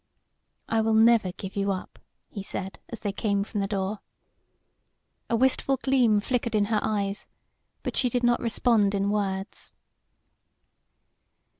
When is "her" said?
6.73-6.79